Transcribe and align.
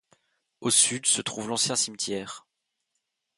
Au 0.61 0.71
sud, 0.71 1.05
se 1.05 1.21
trouve 1.21 1.49
l'ancien 1.49 1.75
cimetière. 1.75 2.47